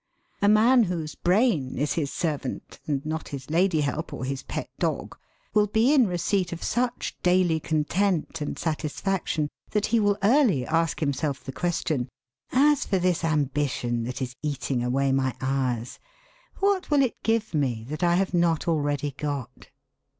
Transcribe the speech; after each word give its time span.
A 0.41 0.49
man 0.49 0.85
whose 0.85 1.13
brain 1.13 1.77
is 1.77 1.93
his 1.93 2.11
servant, 2.11 2.79
and 2.87 3.05
not 3.05 3.27
his 3.27 3.51
lady 3.51 3.81
help 3.81 4.11
or 4.11 4.25
his 4.25 4.41
pet 4.41 4.67
dog, 4.79 5.15
will 5.53 5.67
be 5.67 5.93
in 5.93 6.07
receipt 6.07 6.51
of 6.51 6.63
such 6.63 7.15
daily 7.21 7.59
content 7.59 8.41
and 8.41 8.57
satisfaction 8.57 9.47
that 9.69 9.85
he 9.85 9.99
will 9.99 10.17
early 10.23 10.65
ask 10.65 11.01
himself 11.01 11.43
the 11.43 11.51
question: 11.51 12.09
'As 12.51 12.83
for 12.83 12.97
this 12.97 13.23
ambition 13.23 14.03
that 14.05 14.23
is 14.23 14.35
eating 14.41 14.83
away 14.83 15.11
my 15.11 15.35
hours, 15.39 15.99
what 16.57 16.89
will 16.89 17.03
it 17.03 17.21
give 17.21 17.53
me 17.53 17.85
that 17.87 18.01
I 18.01 18.15
have 18.15 18.33
not 18.33 18.67
already 18.67 19.11
got?' 19.11 19.69